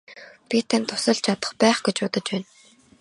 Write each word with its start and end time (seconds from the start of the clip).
Би 0.49 0.57
танд 0.69 0.87
тусалж 0.89 1.19
чадах 1.25 1.51
байх 1.61 1.77
гэж 1.85 1.95
бодож 2.01 2.25
байна. 2.29 2.47